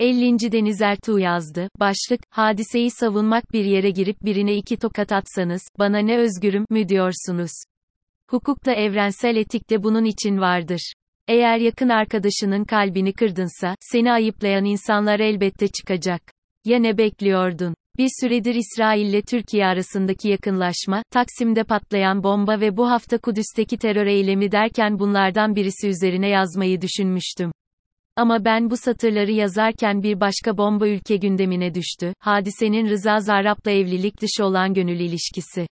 50. 0.00 0.52
Deniz 0.52 0.82
Ertuğ 0.82 1.18
yazdı. 1.18 1.68
Başlık, 1.80 2.20
hadiseyi 2.30 2.90
savunmak 2.90 3.52
bir 3.52 3.64
yere 3.64 3.90
girip 3.90 4.16
birine 4.22 4.54
iki 4.54 4.76
tokat 4.76 5.12
atsanız, 5.12 5.62
bana 5.78 5.98
ne 5.98 6.18
özgürüm, 6.18 6.64
mü 6.70 6.88
diyorsunuz? 6.88 7.50
Hukukta 8.30 8.72
evrensel 8.72 9.36
etikte 9.36 9.82
bunun 9.82 10.04
için 10.04 10.38
vardır. 10.38 10.92
Eğer 11.28 11.58
yakın 11.58 11.88
arkadaşının 11.88 12.64
kalbini 12.64 13.12
kırdınsa, 13.12 13.74
seni 13.80 14.12
ayıplayan 14.12 14.64
insanlar 14.64 15.20
elbette 15.20 15.68
çıkacak. 15.68 16.22
Ya 16.64 16.78
ne 16.78 16.98
bekliyordun? 16.98 17.74
Bir 17.98 18.08
süredir 18.20 18.54
İsrail 18.54 19.06
ile 19.06 19.22
Türkiye 19.22 19.66
arasındaki 19.66 20.28
yakınlaşma, 20.28 21.02
Taksim'de 21.10 21.64
patlayan 21.64 22.22
bomba 22.22 22.60
ve 22.60 22.76
bu 22.76 22.90
hafta 22.90 23.18
Kudüs'teki 23.18 23.78
terör 23.78 24.06
eylemi 24.06 24.52
derken 24.52 24.98
bunlardan 24.98 25.56
birisi 25.56 25.88
üzerine 25.88 26.28
yazmayı 26.28 26.80
düşünmüştüm. 26.80 27.50
Ama 28.16 28.44
ben 28.44 28.70
bu 28.70 28.76
satırları 28.76 29.32
yazarken 29.32 30.02
bir 30.02 30.20
başka 30.20 30.58
bomba 30.58 30.88
ülke 30.88 31.16
gündemine 31.16 31.74
düştü. 31.74 32.14
Hadisenin 32.18 32.88
Rıza 32.88 33.20
Zarrab'la 33.20 33.70
evlilik 33.70 34.20
dışı 34.20 34.44
olan 34.44 34.74
gönül 34.74 35.00
ilişkisi. 35.00 35.66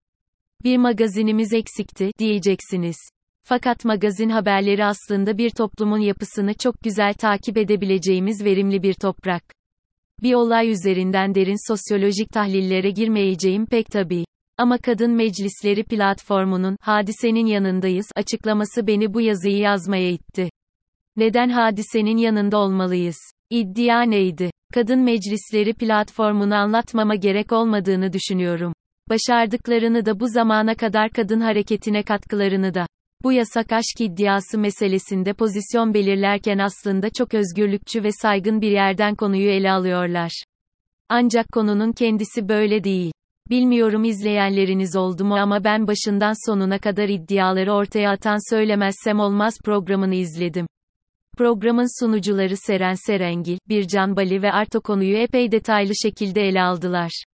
Bir 0.65 0.77
magazinimiz 0.77 1.53
eksikti, 1.53 2.11
diyeceksiniz. 2.19 2.97
Fakat 3.45 3.85
magazin 3.85 4.29
haberleri 4.29 4.85
aslında 4.85 5.39
bir 5.39 5.51
toplumun 5.51 5.99
yapısını 5.99 6.55
çok 6.55 6.81
güzel 6.83 7.15
takip 7.15 7.57
edebileceğimiz 7.57 8.45
verimli 8.45 8.83
bir 8.83 8.95
toprak. 8.95 9.43
Bir 10.23 10.35
olay 10.35 10.71
üzerinden 10.71 11.35
derin 11.35 11.69
sosyolojik 11.73 12.31
tahlillere 12.31 12.91
girmeyeceğim 12.91 13.67
pek 13.67 13.87
tabii. 13.87 14.25
Ama 14.59 14.79
Kadın 14.79 15.11
Meclisleri 15.11 15.85
platformunun, 15.85 16.77
hadisenin 16.81 17.47
yanındayız, 17.47 18.07
açıklaması 18.17 18.87
beni 18.87 19.15
bu 19.15 19.21
yazıyı 19.21 19.59
yazmaya 19.59 20.11
itti. 20.11 20.51
Neden 21.17 21.49
hadisenin 21.49 22.17
yanında 22.17 22.59
olmalıyız? 22.59 23.17
İddia 23.51 24.03
neydi? 24.03 24.51
Kadın 24.75 25.01
Meclisleri 25.01 25.75
platformunu 25.75 26.55
anlatmama 26.55 27.15
gerek 27.15 27.53
olmadığını 27.53 28.13
düşünüyorum. 28.13 28.73
Başardıklarını 29.09 30.07
da 30.07 30.21
bu 30.21 30.29
zamana 30.29 30.75
kadar 30.75 31.11
kadın 31.11 31.41
hareketine 31.41 32.03
katkılarını 32.03 32.75
da. 32.75 32.87
Bu 33.23 33.33
yasak 33.33 33.73
aşk 33.73 34.01
iddiası 34.01 34.59
meselesinde 34.59 35.33
pozisyon 35.33 35.95
belirlerken 35.95 36.59
aslında 36.59 37.11
çok 37.11 37.35
özgürlükçü 37.35 38.05
ve 38.05 38.13
saygın 38.13 38.61
bir 38.61 38.71
yerden 38.71 39.15
konuyu 39.15 39.51
ele 39.51 39.71
alıyorlar. 39.71 40.31
Ancak 41.09 41.47
konunun 41.53 41.93
kendisi 41.93 42.49
böyle 42.49 42.85
değil. 42.85 43.13
Bilmiyorum 43.51 44.05
izleyenleriniz 44.05 44.97
oldu 44.97 45.25
mu 45.25 45.35
ama 45.35 45.65
ben 45.65 45.87
başından 45.87 46.51
sonuna 46.51 46.79
kadar 46.79 47.09
iddiaları 47.09 47.73
ortaya 47.73 48.11
atan 48.11 48.55
söylemezsem 48.55 49.21
olmaz 49.21 49.55
programını 49.65 50.15
izledim. 50.15 50.67
Programın 51.39 52.01
sunucuları 52.01 52.57
Seren 52.57 52.95
Serengil, 53.07 53.59
Bircan 53.69 54.17
Bali 54.17 54.43
ve 54.43 54.53
Arto 54.53 54.81
konuyu 54.81 55.17
epey 55.17 55.53
detaylı 55.53 55.93
şekilde 56.03 56.43
ele 56.43 56.63
aldılar. 56.63 57.25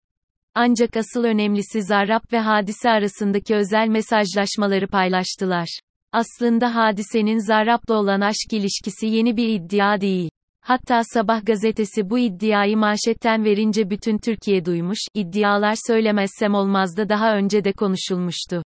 Ancak 0.54 0.96
asıl 0.96 1.24
önemlisi 1.24 1.82
Zarrab 1.82 2.32
ve 2.32 2.38
Hadise 2.38 2.90
arasındaki 2.90 3.54
özel 3.54 3.88
mesajlaşmaları 3.88 4.86
paylaştılar. 4.86 5.78
Aslında 6.12 6.74
Hadise'nin 6.74 7.46
Zarrab'la 7.46 7.94
olan 7.94 8.20
aşk 8.20 8.52
ilişkisi 8.52 9.06
yeni 9.06 9.36
bir 9.36 9.48
iddia 9.48 10.00
değil. 10.00 10.30
Hatta 10.60 11.02
Sabah 11.14 11.46
gazetesi 11.46 12.10
bu 12.10 12.18
iddiayı 12.18 12.76
manşetten 12.76 13.44
verince 13.44 13.90
bütün 13.90 14.18
Türkiye 14.18 14.64
duymuş, 14.64 14.98
iddialar 15.14 15.74
söylemezsem 15.86 16.54
olmazdı 16.54 17.08
daha 17.08 17.36
önce 17.36 17.64
de 17.64 17.72
konuşulmuştu. 17.72 18.62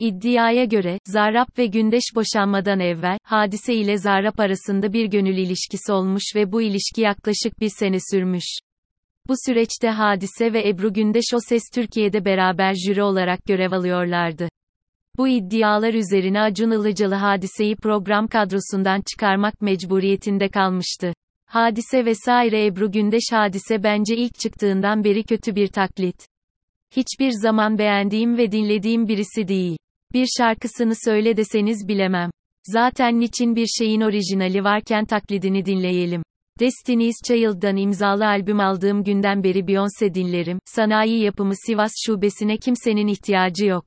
İddiaya 0.00 0.64
göre, 0.64 0.98
Zarrab 1.06 1.58
ve 1.58 1.66
Gündeş 1.66 2.02
boşanmadan 2.14 2.80
evvel, 2.80 3.18
Hadise 3.22 3.74
ile 3.74 3.98
Zarrab 3.98 4.38
arasında 4.38 4.92
bir 4.92 5.06
gönül 5.06 5.36
ilişkisi 5.36 5.92
olmuş 5.92 6.22
ve 6.34 6.52
bu 6.52 6.62
ilişki 6.62 7.00
yaklaşık 7.00 7.60
bir 7.60 7.70
sene 7.78 7.96
sürmüş. 8.10 8.44
Bu 9.28 9.34
süreçte 9.46 9.88
Hadise 9.88 10.52
ve 10.52 10.68
Ebru 10.68 10.92
Gündeş 10.92 11.24
O 11.34 11.38
Ses 11.48 11.62
Türkiye'de 11.74 12.24
beraber 12.24 12.74
jüri 12.74 13.02
olarak 13.02 13.44
görev 13.44 13.72
alıyorlardı. 13.72 14.48
Bu 15.16 15.28
iddialar 15.28 15.94
üzerine 15.94 16.40
Acun 16.40 16.70
Ilıcalı 16.70 17.14
Hadise'yi 17.14 17.76
program 17.76 18.28
kadrosundan 18.28 19.02
çıkarmak 19.12 19.62
mecburiyetinde 19.62 20.48
kalmıştı. 20.48 21.12
Hadise 21.46 22.04
vesaire 22.04 22.66
Ebru 22.66 22.92
Gündeş 22.92 23.24
Hadise 23.32 23.82
bence 23.82 24.16
ilk 24.16 24.38
çıktığından 24.38 25.04
beri 25.04 25.22
kötü 25.24 25.54
bir 25.54 25.68
taklit. 25.68 26.26
Hiçbir 26.96 27.30
zaman 27.30 27.78
beğendiğim 27.78 28.38
ve 28.38 28.52
dinlediğim 28.52 29.08
birisi 29.08 29.48
değil. 29.48 29.76
Bir 30.12 30.26
şarkısını 30.38 30.94
söyle 31.04 31.36
deseniz 31.36 31.88
bilemem. 31.88 32.30
Zaten 32.64 33.20
niçin 33.20 33.56
bir 33.56 33.66
şeyin 33.66 34.00
orijinali 34.00 34.64
varken 34.64 35.04
taklidini 35.04 35.64
dinleyelim. 35.64 36.22
Destiny's 36.60 37.16
Child'dan 37.26 37.76
imzalı 37.76 38.26
albüm 38.26 38.60
aldığım 38.60 39.04
günden 39.04 39.44
beri 39.44 39.58
Beyoncé 39.58 40.14
dinlerim. 40.14 40.58
Sanayi 40.64 41.22
yapımı 41.22 41.52
Sivas 41.66 41.92
şubesine 42.06 42.56
kimsenin 42.56 43.06
ihtiyacı 43.06 43.66
yok. 43.66 43.84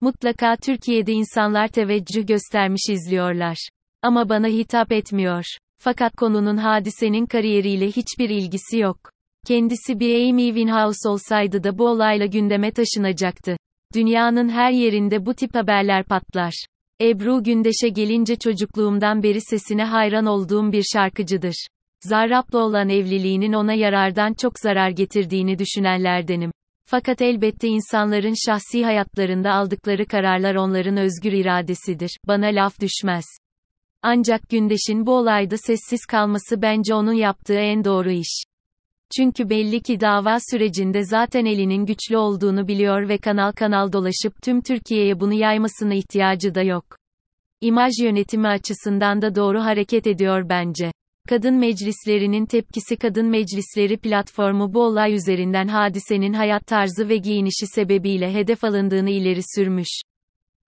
Mutlaka 0.00 0.56
Türkiye'de 0.56 1.12
insanlar 1.12 1.68
teveccüh 1.68 2.26
göstermiş 2.26 2.82
izliyorlar. 2.90 3.68
Ama 4.02 4.28
bana 4.28 4.46
hitap 4.46 4.92
etmiyor. 4.92 5.44
Fakat 5.78 6.16
konunun 6.16 6.56
hadisenin 6.56 7.26
kariyeriyle 7.26 7.86
hiçbir 7.86 8.30
ilgisi 8.30 8.78
yok. 8.78 8.98
Kendisi 9.46 10.00
bir 10.00 10.30
Amy 10.30 10.46
Winehouse 10.46 11.08
olsaydı 11.08 11.64
da 11.64 11.78
bu 11.78 11.88
olayla 11.88 12.26
gündeme 12.26 12.70
taşınacaktı. 12.70 13.56
Dünyanın 13.94 14.48
her 14.48 14.70
yerinde 14.70 15.26
bu 15.26 15.34
tip 15.34 15.54
haberler 15.54 16.04
patlar. 16.04 16.64
Ebru 17.00 17.42
Gündeş'e 17.42 17.88
gelince 17.88 18.36
çocukluğumdan 18.36 19.22
beri 19.22 19.40
sesine 19.40 19.84
hayran 19.84 20.26
olduğum 20.26 20.72
bir 20.72 20.84
şarkıcıdır. 20.92 21.66
Zarrab'la 22.00 22.58
olan 22.58 22.88
evliliğinin 22.88 23.52
ona 23.52 23.72
yarardan 23.72 24.34
çok 24.34 24.58
zarar 24.58 24.90
getirdiğini 24.90 25.58
düşünenlerdenim. 25.58 26.50
Fakat 26.84 27.22
elbette 27.22 27.68
insanların 27.68 28.34
şahsi 28.46 28.84
hayatlarında 28.84 29.52
aldıkları 29.52 30.06
kararlar 30.06 30.54
onların 30.54 30.96
özgür 30.96 31.32
iradesidir. 31.32 32.18
Bana 32.26 32.46
laf 32.46 32.80
düşmez. 32.80 33.24
Ancak 34.02 34.48
Gündeş'in 34.50 35.06
bu 35.06 35.12
olayda 35.12 35.56
sessiz 35.56 36.06
kalması 36.06 36.62
bence 36.62 36.94
onun 36.94 37.12
yaptığı 37.12 37.58
en 37.58 37.84
doğru 37.84 38.10
iş. 38.10 38.42
Çünkü 39.16 39.50
belli 39.50 39.80
ki 39.80 40.00
dava 40.00 40.38
sürecinde 40.50 41.04
zaten 41.04 41.44
elinin 41.44 41.86
güçlü 41.86 42.16
olduğunu 42.16 42.68
biliyor 42.68 43.08
ve 43.08 43.18
kanal 43.18 43.52
kanal 43.52 43.92
dolaşıp 43.92 44.42
tüm 44.42 44.60
Türkiye'ye 44.60 45.20
bunu 45.20 45.34
yaymasına 45.34 45.94
ihtiyacı 45.94 46.54
da 46.54 46.62
yok. 46.62 46.84
İmaj 47.60 47.92
yönetimi 48.02 48.48
açısından 48.48 49.22
da 49.22 49.34
doğru 49.34 49.60
hareket 49.60 50.06
ediyor 50.06 50.48
bence. 50.48 50.92
Kadın 51.28 51.54
meclislerinin 51.54 52.46
tepkisi 52.46 52.96
Kadın 52.96 53.26
Meclisleri 53.26 53.96
platformu 53.96 54.74
bu 54.74 54.82
olay 54.82 55.14
üzerinden 55.14 55.68
hadisenin 55.68 56.32
hayat 56.32 56.66
tarzı 56.66 57.08
ve 57.08 57.16
giyinişi 57.16 57.66
sebebiyle 57.66 58.34
hedef 58.34 58.64
alındığını 58.64 59.10
ileri 59.10 59.40
sürmüş. 59.54 59.88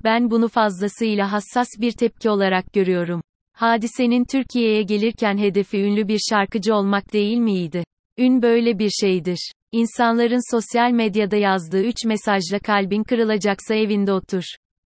Ben 0.05 0.31
bunu 0.31 0.49
fazlasıyla 0.49 1.33
hassas 1.33 1.69
bir 1.81 1.93
tepki 1.93 2.31
olarak 2.31 2.73
görüyorum. 2.73 3.23
Hadisenin 3.53 4.25
Türkiye'ye 4.25 4.83
gelirken 4.83 5.39
hedefi 5.39 5.79
ünlü 5.79 6.09
bir 6.09 6.21
şarkıcı 6.31 6.75
olmak 6.75 7.13
değil 7.13 7.39
miydi? 7.39 7.85
Ün 8.21 8.43
böyle 8.43 8.79
bir 8.79 8.91
şeydir. 8.91 9.53
İnsanların 9.73 10.55
sosyal 10.57 10.91
medyada 10.91 11.37
yazdığı 11.37 11.83
üç 11.83 12.05
mesajla 12.05 12.59
kalbin 12.59 13.03
kırılacaksa 13.03 13.75
evinde 13.75 14.13
otur. 14.13 14.43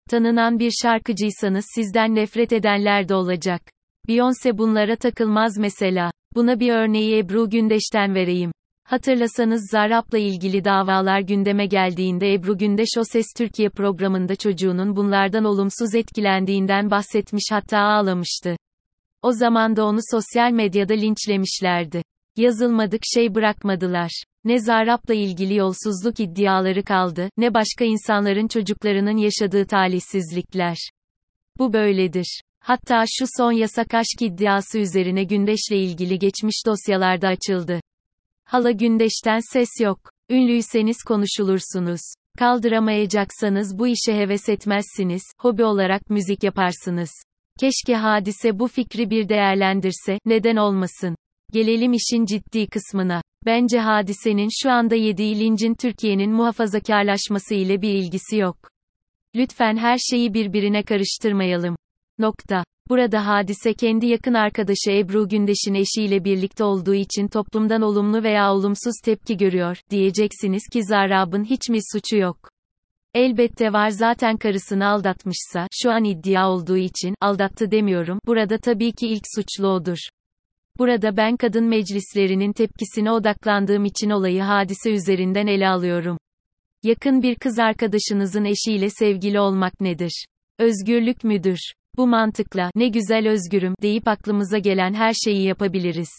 Tanınan 0.09 0.59
bir 0.59 0.71
şarkıcıysanız 0.81 1.65
sizden 1.75 2.15
nefret 2.15 2.53
edenler 2.53 3.09
de 3.09 3.15
olacak. 3.15 3.61
Beyoncé 4.07 4.57
bunlara 4.57 4.95
takılmaz 4.95 5.57
mesela. 5.57 6.11
Buna 6.35 6.59
bir 6.59 6.73
örneği 6.73 7.17
Ebru 7.17 7.49
Gündeş'ten 7.49 8.15
vereyim. 8.15 8.51
Hatırlasanız 8.83 9.69
Zarrab'la 9.71 10.17
ilgili 10.17 10.63
davalar 10.65 11.19
gündeme 11.19 11.65
geldiğinde 11.65 12.33
Ebru 12.33 12.57
Gündeş 12.57 12.89
O 12.97 13.03
Ses 13.03 13.25
Türkiye 13.37 13.69
programında 13.69 14.35
çocuğunun 14.35 14.95
bunlardan 14.95 15.43
olumsuz 15.43 15.95
etkilendiğinden 15.95 16.91
bahsetmiş 16.91 17.43
hatta 17.51 17.79
ağlamıştı. 17.79 18.55
O 19.21 19.31
zaman 19.31 19.75
da 19.75 19.85
onu 19.85 19.99
sosyal 20.11 20.51
medyada 20.51 20.93
linçlemişlerdi. 20.93 22.01
Yazılmadık 22.37 23.01
şey 23.13 23.35
bırakmadılar. 23.35 24.23
Ne 24.43 24.59
Zarrab'la 24.59 25.13
ilgili 25.13 25.55
yolsuzluk 25.55 26.19
iddiaları 26.19 26.83
kaldı, 26.83 27.29
ne 27.37 27.53
başka 27.53 27.85
insanların 27.85 28.47
çocuklarının 28.47 29.17
yaşadığı 29.17 29.65
talihsizlikler. 29.65 30.77
Bu 31.57 31.73
böyledir. 31.73 32.41
Hatta 32.59 33.03
şu 33.07 33.25
son 33.37 33.51
yasak 33.51 33.93
aşk 33.93 34.21
iddiası 34.21 34.79
üzerine 34.79 35.23
Gündeş'le 35.23 35.71
ilgili 35.71 36.19
geçmiş 36.19 36.65
dosyalarda 36.65 37.27
açıldı. 37.27 37.79
Hala 38.45 38.71
Gündeş'ten 38.71 39.39
ses 39.53 39.69
yok. 39.81 39.99
Ünlüyseniz 40.29 40.97
konuşulursunuz. 41.07 42.01
Kaldıramayacaksanız 42.37 43.79
bu 43.79 43.87
işe 43.87 44.13
heves 44.13 44.49
etmezsiniz, 44.49 45.23
hobi 45.39 45.63
olarak 45.63 46.09
müzik 46.09 46.43
yaparsınız. 46.43 47.11
Keşke 47.59 47.95
hadise 47.95 48.59
bu 48.59 48.67
fikri 48.67 49.09
bir 49.09 49.29
değerlendirse, 49.29 50.19
neden 50.25 50.55
olmasın? 50.55 51.15
Gelelim 51.53 51.93
işin 51.93 52.25
ciddi 52.25 52.67
kısmına. 52.67 53.21
Bence 53.45 53.79
hadisenin 53.79 54.49
şu 54.63 54.71
anda 54.71 54.95
yediği 54.95 55.39
lincin 55.39 55.73
Türkiye'nin 55.73 56.31
muhafazakarlaşması 56.31 57.55
ile 57.55 57.81
bir 57.81 57.93
ilgisi 57.93 58.37
yok. 58.37 58.57
Lütfen 59.35 59.77
her 59.77 59.97
şeyi 59.97 60.33
birbirine 60.33 60.83
karıştırmayalım. 60.83 61.75
Nokta. 62.19 62.63
Burada 62.89 63.27
hadise 63.27 63.73
kendi 63.73 64.05
yakın 64.05 64.33
arkadaşı 64.33 64.91
Ebru 64.91 65.27
Gündeş'in 65.27 65.73
eşiyle 65.73 66.23
birlikte 66.23 66.63
olduğu 66.63 66.93
için 66.93 67.27
toplumdan 67.27 67.81
olumlu 67.81 68.23
veya 68.23 68.53
olumsuz 68.53 68.93
tepki 69.03 69.37
görüyor, 69.37 69.77
diyeceksiniz 69.89 70.63
ki 70.73 70.83
Zarrab'ın 70.83 71.43
hiç 71.43 71.69
mi 71.69 71.77
suçu 71.93 72.17
yok? 72.17 72.49
Elbette 73.13 73.73
var 73.73 73.89
zaten 73.89 74.37
karısını 74.37 74.87
aldatmışsa, 74.87 75.67
şu 75.73 75.91
an 75.91 76.03
iddia 76.03 76.51
olduğu 76.51 76.77
için, 76.77 77.15
aldattı 77.21 77.71
demiyorum, 77.71 78.19
burada 78.27 78.57
tabii 78.57 78.91
ki 78.91 79.07
ilk 79.07 79.23
suçlu 79.35 79.67
odur. 79.67 79.97
Burada 80.77 81.17
ben 81.17 81.37
kadın 81.37 81.65
meclislerinin 81.65 82.53
tepkisine 82.53 83.11
odaklandığım 83.11 83.85
için 83.85 84.09
olayı 84.09 84.41
hadise 84.41 84.91
üzerinden 84.91 85.47
ele 85.47 85.67
alıyorum. 85.67 86.17
Yakın 86.83 87.21
bir 87.21 87.35
kız 87.35 87.59
arkadaşınızın 87.59 88.45
eşiyle 88.45 88.89
sevgili 88.89 89.39
olmak 89.39 89.81
nedir? 89.81 90.25
Özgürlük 90.59 91.23
müdür? 91.23 91.59
Bu 91.97 92.07
mantıkla, 92.07 92.69
ne 92.75 92.87
güzel 92.87 93.29
özgürüm, 93.29 93.73
deyip 93.81 94.07
aklımıza 94.07 94.57
gelen 94.57 94.93
her 94.93 95.13
şeyi 95.13 95.43
yapabiliriz. 95.43 96.09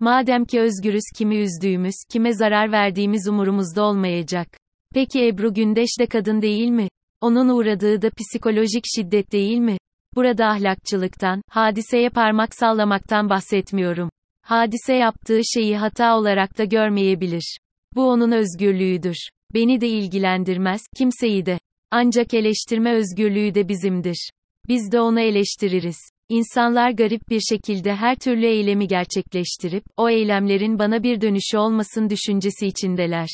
Madem 0.00 0.44
ki 0.44 0.60
özgürüz 0.60 1.04
kimi 1.16 1.36
üzdüğümüz, 1.36 1.94
kime 2.10 2.34
zarar 2.34 2.72
verdiğimiz 2.72 3.28
umurumuzda 3.28 3.82
olmayacak. 3.82 4.48
Peki 4.94 5.26
Ebru 5.26 5.54
Gündeş 5.54 5.88
de 6.00 6.06
kadın 6.06 6.42
değil 6.42 6.68
mi? 6.68 6.88
Onun 7.20 7.48
uğradığı 7.48 8.02
da 8.02 8.10
psikolojik 8.10 8.84
şiddet 8.96 9.32
değil 9.32 9.58
mi? 9.58 9.78
Burada 10.18 10.46
ahlakçılıktan, 10.46 11.42
hadiseye 11.48 12.10
parmak 12.10 12.54
sallamaktan 12.54 13.30
bahsetmiyorum. 13.30 14.10
Hadise 14.42 14.94
yaptığı 14.94 15.40
şeyi 15.54 15.76
hata 15.76 16.18
olarak 16.18 16.58
da 16.58 16.64
görmeyebilir. 16.64 17.58
Bu 17.94 18.10
onun 18.10 18.32
özgürlüğüdür. 18.32 19.28
Beni 19.54 19.80
de 19.80 19.88
ilgilendirmez, 19.88 20.80
kimseyi 20.98 21.46
de. 21.46 21.58
Ancak 21.90 22.34
eleştirme 22.34 22.94
özgürlüğü 22.94 23.54
de 23.54 23.68
bizimdir. 23.68 24.30
Biz 24.68 24.92
de 24.92 25.00
onu 25.00 25.20
eleştiririz. 25.20 25.98
İnsanlar 26.28 26.90
garip 26.90 27.28
bir 27.28 27.40
şekilde 27.40 27.94
her 27.94 28.16
türlü 28.16 28.46
eylemi 28.46 28.88
gerçekleştirip, 28.88 29.84
o 29.96 30.08
eylemlerin 30.08 30.78
bana 30.78 31.02
bir 31.02 31.20
dönüşü 31.20 31.58
olmasın 31.58 32.10
düşüncesi 32.10 32.66
içindeler. 32.66 33.28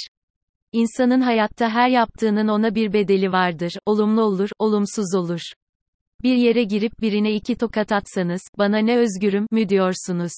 İnsanın 0.72 1.20
hayatta 1.20 1.70
her 1.70 1.88
yaptığının 1.88 2.48
ona 2.48 2.74
bir 2.74 2.92
bedeli 2.92 3.32
vardır, 3.32 3.72
olumlu 3.86 4.22
olur, 4.22 4.48
olumsuz 4.58 5.14
olur. 5.14 5.40
Bir 6.24 6.36
yere 6.36 6.64
girip 6.64 6.92
birine 7.00 7.32
iki 7.32 7.56
tokat 7.56 7.92
atsanız, 7.92 8.40
bana 8.58 8.78
ne 8.78 8.96
özgürüm, 8.98 9.46
mü 9.50 9.68
diyorsunuz? 9.68 10.32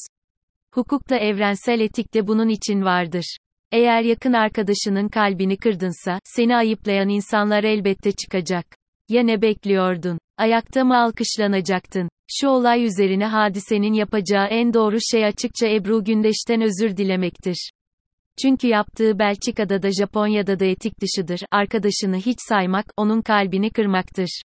Hukukta 0.75 1.17
evrensel 1.17 1.81
etikte 1.81 2.27
bunun 2.27 2.49
için 2.49 2.83
vardır. 2.83 3.37
Eğer 3.73 4.03
yakın 4.03 4.33
arkadaşının 4.33 5.09
kalbini 5.09 5.57
kırdınsa, 5.57 6.21
seni 6.25 6.57
ayıplayan 6.57 7.09
insanlar 7.09 7.65
elbette 7.65 8.13
çıkacak. 8.13 8.67
Ya 9.09 9.23
ne 9.23 9.43
bekliyordun? 9.43 10.19
Ayakta 10.39 10.85
mı 10.85 10.99
alkışlanacaktın? 10.99 12.09
Şu 12.41 12.49
olay 12.49 12.85
üzerine 12.85 13.27
hadisenin 13.27 13.93
yapacağı 13.93 14.47
en 14.47 14.75
doğru 14.75 14.99
şey 15.11 15.25
açıkça 15.25 15.69
Ebru 15.69 16.05
Gündeş'ten 16.05 16.63
özür 16.63 16.97
dilemektir. 16.97 17.71
Çünkü 18.43 18.69
yaptığı 18.69 19.19
Belçika'da 19.19 19.83
da 19.83 19.91
Japonya'da 19.93 20.61
da 20.61 20.65
etik 20.65 20.93
dışıdır. 21.01 21.41
Arkadaşını 21.51 22.17
hiç 22.17 22.39
saymak, 22.49 22.87
onun 22.97 23.23
kalbini 23.23 23.71
kırmaktır. 23.71 24.43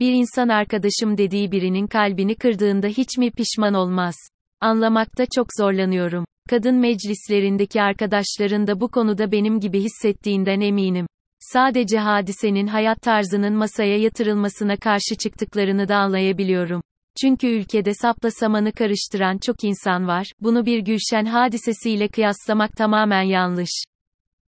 Bir 0.00 0.12
insan 0.12 0.48
arkadaşım 0.48 1.18
dediği 1.18 1.52
birinin 1.52 1.86
kalbini 1.86 2.34
kırdığında 2.34 2.86
hiç 2.86 3.18
mi 3.18 3.30
pişman 3.30 3.74
olmaz? 3.74 4.14
Anlamakta 4.60 5.24
çok 5.34 5.46
zorlanıyorum. 5.58 6.24
Kadın 6.50 6.74
meclislerindeki 6.74 7.82
arkadaşların 7.82 8.66
da 8.66 8.80
bu 8.80 8.88
konuda 8.88 9.32
benim 9.32 9.60
gibi 9.60 9.80
hissettiğinden 9.80 10.60
eminim. 10.60 11.06
Sadece 11.40 11.98
hadisenin 11.98 12.66
hayat 12.66 13.02
tarzının 13.02 13.54
masaya 13.54 13.98
yatırılmasına 13.98 14.76
karşı 14.76 15.16
çıktıklarını 15.22 15.88
da 15.88 15.96
anlayabiliyorum. 15.96 16.82
Çünkü 17.20 17.46
ülkede 17.46 17.94
sapla 17.94 18.30
samanı 18.30 18.72
karıştıran 18.72 19.38
çok 19.38 19.64
insan 19.64 20.06
var, 20.06 20.26
bunu 20.40 20.66
bir 20.66 20.78
Gülşen 20.78 21.24
hadisesiyle 21.24 22.08
kıyaslamak 22.08 22.76
tamamen 22.76 23.22
yanlış. 23.22 23.84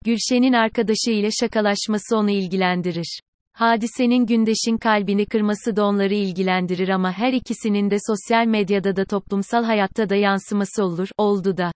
Gülşen'in 0.05 0.53
arkadaşı 0.53 1.11
ile 1.11 1.31
şakalaşması 1.41 2.17
onu 2.17 2.31
ilgilendirir. 2.31 3.21
Hadisenin 3.57 4.27
Gündeş'in 4.27 4.77
kalbini 4.77 5.27
kırması 5.27 5.77
da 5.77 5.85
onları 5.85 6.15
ilgilendirir 6.15 6.89
ama 6.89 7.13
her 7.13 7.33
ikisinin 7.33 7.91
de 7.91 7.97
sosyal 8.07 8.47
medyada 8.47 8.97
da 8.97 9.05
toplumsal 9.05 9.65
hayatta 9.65 10.09
da 10.09 10.17
yansıması 10.17 10.85
olur, 10.85 11.09
oldu 11.19 11.57
da. 11.57 11.73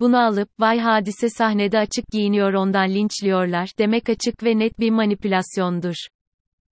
Bunu 0.00 0.18
alıp, 0.18 0.48
vay 0.58 0.78
hadise 0.78 1.28
sahnede 1.28 1.78
açık 1.78 2.04
giyiniyor 2.12 2.52
ondan 2.52 2.88
linçliyorlar, 2.88 3.70
demek 3.78 4.08
açık 4.08 4.44
ve 4.44 4.58
net 4.58 4.80
bir 4.80 4.90
manipülasyondur. 4.90 5.94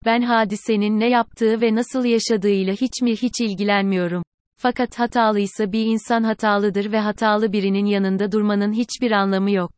Ben 0.05 0.23
hadisenin 0.23 1.01
ne 1.01 1.09
yaptığı 1.09 1.61
ve 1.61 1.75
nasıl 1.75 2.05
yaşadığıyla 2.05 2.73
hiç 2.73 3.03
mi 3.03 3.13
hiç 3.13 3.41
ilgilenmiyorum. 3.41 4.23
Fakat 4.57 4.99
hatalıysa 4.99 5.73
bir 5.73 5.87
insan 5.87 6.23
hatalıdır 6.23 6.93
ve 6.93 6.99
hatalı 6.99 7.53
birinin 7.53 7.87
yanında 7.87 8.33
durmanın 8.33 8.73
hiçbir 8.73 9.11
anlamı 9.11 9.51
yok. 9.51 9.73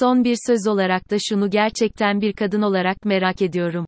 Son 0.00 0.24
bir 0.24 0.36
söz 0.46 0.66
olarak 0.66 1.10
da 1.10 1.16
şunu 1.28 1.50
gerçekten 1.50 2.20
bir 2.20 2.32
kadın 2.32 2.62
olarak 2.62 3.04
merak 3.04 3.42
ediyorum. 3.42 3.86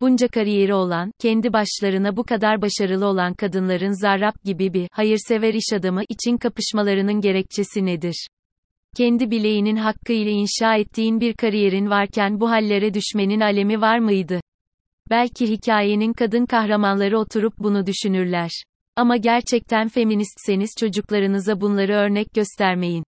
Bunca 0.00 0.28
kariyeri 0.28 0.74
olan, 0.74 1.12
kendi 1.18 1.52
başlarına 1.52 2.16
bu 2.16 2.24
kadar 2.24 2.62
başarılı 2.62 3.06
olan 3.06 3.34
kadınların 3.34 4.02
Zarrab 4.02 4.44
gibi 4.44 4.72
bir 4.72 4.88
hayırsever 4.92 5.54
iş 5.54 5.72
adamı 5.72 6.02
için 6.08 6.36
kapışmalarının 6.36 7.20
gerekçesi 7.20 7.86
nedir? 7.86 8.26
Kendi 8.96 9.30
bileğinin 9.30 9.76
hakkı 9.76 10.12
ile 10.12 10.30
inşa 10.30 10.76
ettiğin 10.76 11.20
bir 11.20 11.34
kariyerin 11.34 11.90
varken 11.90 12.40
bu 12.40 12.50
hallere 12.50 12.94
düşmenin 12.94 13.40
alemi 13.40 13.80
var 13.80 13.98
mıydı? 13.98 14.40
Belki 15.10 15.48
hikayenin 15.50 16.12
kadın 16.12 16.46
kahramanları 16.46 17.18
oturup 17.18 17.58
bunu 17.58 17.86
düşünürler. 17.86 18.50
Ama 18.96 19.16
gerçekten 19.16 19.88
feministseniz 19.88 20.70
çocuklarınıza 20.80 21.60
bunları 21.60 21.92
örnek 21.92 22.34
göstermeyin. 22.34 23.04